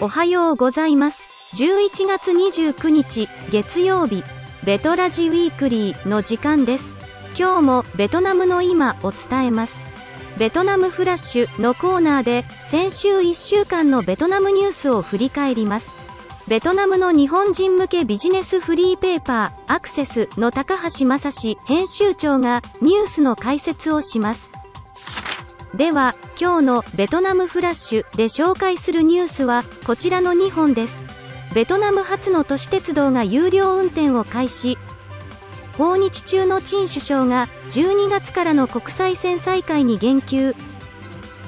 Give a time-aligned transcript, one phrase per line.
[0.00, 1.30] おはようございます。
[1.54, 4.24] 11月29日、月曜日、
[4.64, 6.96] ベトラジウィークリーの時間です。
[7.38, 9.76] 今日もベトナムの今を伝えます。
[10.36, 15.92] ベトナムフラッシュのコーナーで、先週1週間のベトナムニュースを振り返ります。
[16.48, 24.51] ベトナムの日本人向けビジネスフリーペーパー、アクセスの高橋正史編集長がニュースの解説をします。
[25.74, 31.02] では、今日のベトナムフラッシュで紹介するニュースはこちらの2本です。
[31.54, 34.76] ベトナム初の都市鉄道が有料運転を開始。
[35.78, 40.54] 訪日中の陳首相が12月からの国際線再開に言及。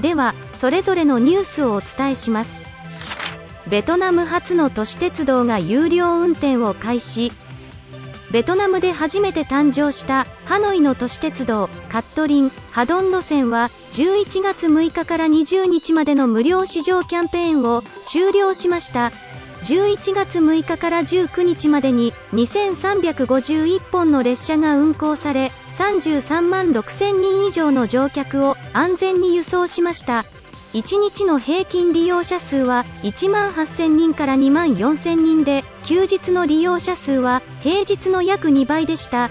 [0.00, 2.60] では、それぞれのニュースをお伝えします。
[3.68, 7.30] ベトナム初の都市鉄道が有料運転を開始。
[8.30, 19.12] ベトナムで初めて誕生したハノイの都市鉄道カットリン・ハドン路線は11月6日から20日までの無料試乗キャンペーンを終了しました。
[19.62, 30.26] 11月6日から19日までに2351本の列車が運行され33万6000人以上の乗客を安全に輸送しました。
[30.74, 39.30] 1日の平均利用者数は1万8000人から2万4000人で休日の利用者数は平日の約2倍でした。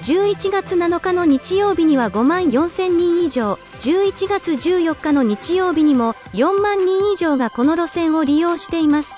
[0.00, 3.58] 11月7日の日曜日には5万4000人以上。
[3.80, 9.12] 11月14日の日曜日にも4万人以上がこの路線を利用しています。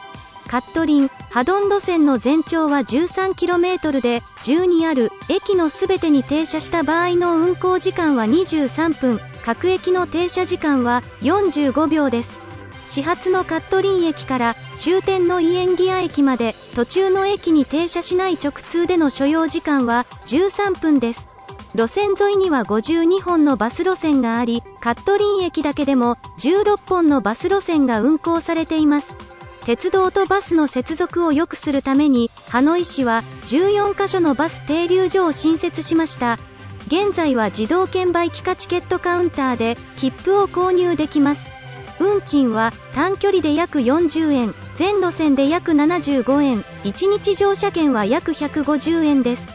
[0.48, 9.20] カットリン・ハドン路線の全長は 13km で12ある駅のすべてに停車した場合の運行時間は23分。
[9.44, 12.49] 各駅の停車時間は45秒です。
[12.90, 21.28] 始発のカットリン駅から終点のイエンギア駅まで途中の駅に停車しない直通での所要時間は13分です。
[21.76, 29.16] 路線沿いには52本のバス路線がありカットリン駅だけでも16本のバス路線が運行されています。
[29.64, 36.40] 鉄道とバスの接続を良くするためにハノイ市は14カ所のバス停留所を新設しました。
[36.88, 41.59] 現在は自動券売機かチケットカウンターで切符を購入できます。
[42.00, 49.46] 運賃は短距離で約40円全路線で約75円1日乗車券は約150円です。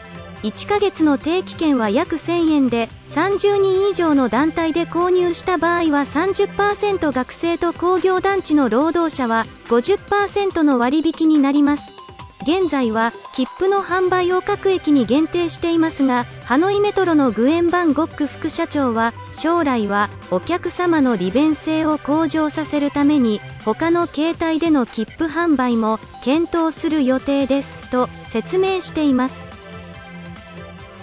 [0.42, 11.95] 1ヶ月の定期券は約1000円で30人以上の団体で購入した場合は30%学生と工業団地の労働者は50%の割引になります。
[12.46, 29.44] 現在は切符の販売を各駅に限定していますがハノイメトロのグエン・バン・ゴック副社長は将来はお客様の利便性を向上させるために他の携帯での切符販売も検討する予定ですと説明しています。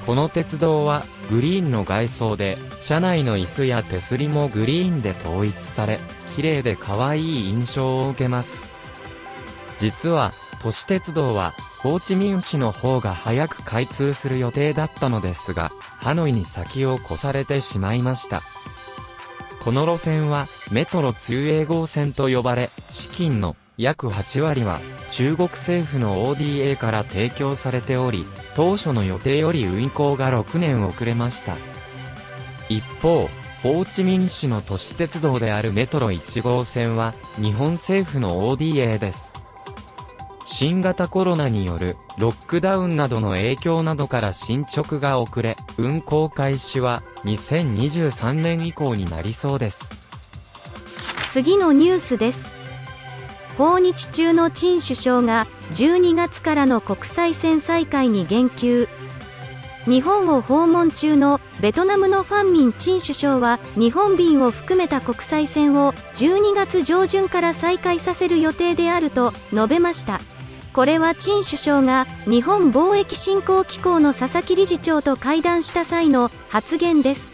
[0.05, 5.99] この鉄道はグリーンの外装で車内の椅子や手すりもグリーンで統一され
[6.35, 8.63] 綺麗で可愛い印象を受けます。
[9.77, 18.41] 実は都市鉄道は、ホーチミン市の方が早く開通する予定だったのですが、ハノイに先を越されてしまいました。
[19.61, 24.79] この路線は、メトロ通営号線と呼ばれ、資金の約8割は、
[25.09, 28.25] 中国政府の ODA から提供されており、
[28.55, 31.57] 当初の予定より運行が6年遅れました。
[32.69, 33.29] 一方、
[33.63, 39.42] ホーチミン市の都市鉄道であるメトロ1号線は、日本政府の ODA です。
[40.55, 49.89] 新型コロナによるロックダウンなどの影響などから進捗が遅れ、運行開始は2023年以降になりそうです。
[51.31, 52.45] 次のニュースです。
[53.57, 58.87] 訪日中の陳首相が12月からの国際線再開に言及。
[59.85, 70.21] 日本を訪問中のベトナムのファンミン陳首相は日本便を含めた国際線を12月上旬から再開させる予定であると述べました。
[70.73, 77.31] これは陳首相が日本貿易振興機構の佐々木理事長と会談した際の発言です。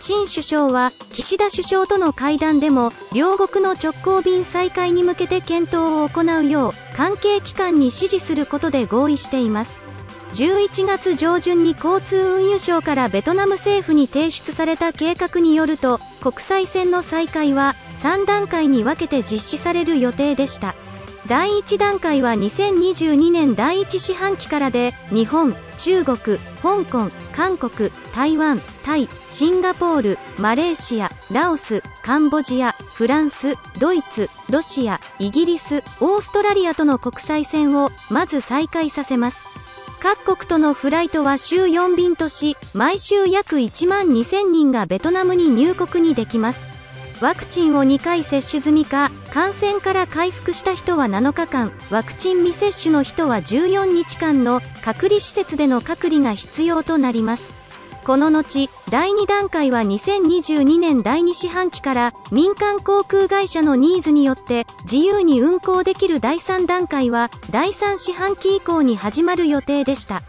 [0.00, 9.80] 陳首相は岸田首相との会談でも両国の直行便再開に向けて検討を行うよう関係機関に指示することで合意しています。
[10.32, 20.74] 11月上旬に交通運輸省からベトナム政府に提出された計画によると国際線の再開は3段階に分けて実施される予定でした。
[21.28, 39.46] 第1段階は2022年第1四半期からで日本中国香港韓国台湾タイシンガポールマレーシアラオスカンボジアフランスドイツロシアイギリスオーストラリアとの国際線をまず再開させます。
[40.00, 46.67] 各国とのフライトは週4便とし毎週約1万2000人がベトナムに入国にできます。
[47.20, 57.52] ワクチンを2回接種済みか、感染から回復した人は7日間、ワクチン未接種の人は14日間の隔離施設での隔離が必要となります。
[58.04, 70.22] この後、第2段階は2022年第2四半期から民間航空会社のニーズによって自由に運航できる第3段階は第3四半期以降に始まる予定でした。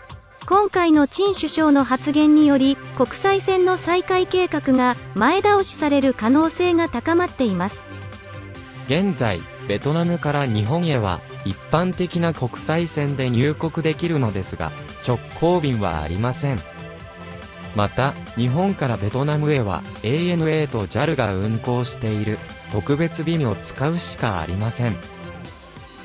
[0.50, 7.88] 今回の陳首相の発言により国際線の再開計画が前倒しされる可能性が高まっています。
[8.88, 14.72] 現在ベトナムから日本へは一般的な国際線で入国できるのですが
[15.08, 16.60] 直行便はありません。
[17.76, 22.40] また日本からベトナムへは ANA と JAL が運航している
[22.72, 24.98] 特別便を使うしかありません。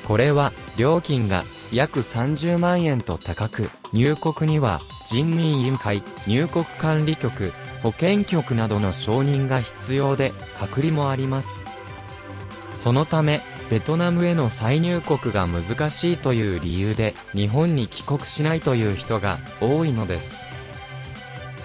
[0.07, 7.51] これは料金が約30万円と高く、入国には人民委員会、入国管理局、
[7.83, 11.63] 保健局などの承認が必要で、隔離もあります。
[12.73, 20.45] そのため、ベトナムへの再入国が難しいという理由で、日本に帰国しないという人が多いのです。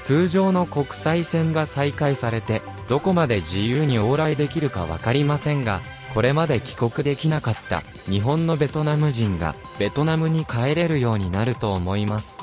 [0.01, 5.83] 通常の国際線が再開されて、どこまで自由に往来できるかわかりませんが、
[6.15, 12.39] これまで帰国できなかった日本のベトナム人がベトナムに帰れるようになると思います。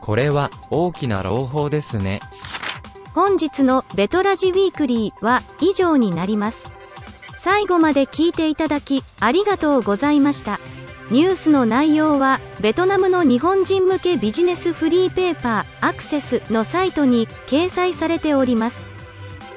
[0.00, 2.20] これは大きな朗報ですね。
[3.14, 6.70] 本日のベトラジウィークリーは以上になります。
[7.38, 10.60] 最後まで聞いていただきありがとうございました。
[11.10, 18.93] ニュースの内容はベトナムの日本人向けビジネスフリーペーパーアクセスのサイトに掲載されております。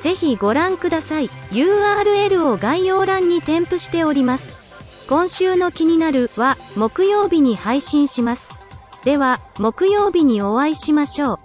[0.02, 1.30] ぜひご覧ください。
[1.52, 5.06] URL を概要欄に添付しております。
[5.08, 8.50] 今週の気になるは木曜日に配信します。
[9.04, 11.40] では、木曜日にお会いしましょう。